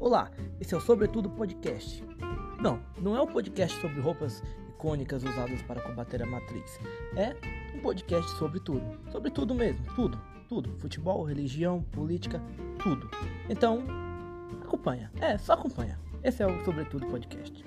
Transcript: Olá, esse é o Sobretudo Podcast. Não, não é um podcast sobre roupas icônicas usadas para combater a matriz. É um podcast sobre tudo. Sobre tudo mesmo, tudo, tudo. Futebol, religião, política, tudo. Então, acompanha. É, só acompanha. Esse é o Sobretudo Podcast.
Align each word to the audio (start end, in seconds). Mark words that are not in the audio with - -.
Olá, 0.00 0.30
esse 0.58 0.72
é 0.72 0.78
o 0.78 0.80
Sobretudo 0.80 1.28
Podcast. 1.28 2.02
Não, 2.58 2.80
não 2.98 3.14
é 3.14 3.20
um 3.20 3.26
podcast 3.26 3.78
sobre 3.82 4.00
roupas 4.00 4.42
icônicas 4.70 5.22
usadas 5.22 5.60
para 5.60 5.82
combater 5.82 6.22
a 6.22 6.26
matriz. 6.26 6.80
É 7.14 7.36
um 7.76 7.80
podcast 7.80 8.30
sobre 8.38 8.60
tudo. 8.60 8.98
Sobre 9.12 9.30
tudo 9.30 9.54
mesmo, 9.54 9.84
tudo, 9.94 10.18
tudo. 10.48 10.74
Futebol, 10.78 11.22
religião, 11.22 11.82
política, 11.82 12.42
tudo. 12.82 13.10
Então, 13.50 13.84
acompanha. 14.62 15.12
É, 15.20 15.36
só 15.36 15.52
acompanha. 15.52 16.00
Esse 16.24 16.42
é 16.42 16.46
o 16.46 16.64
Sobretudo 16.64 17.06
Podcast. 17.06 17.62